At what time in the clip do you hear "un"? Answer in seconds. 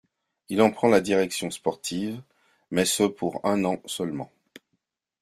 3.45-3.63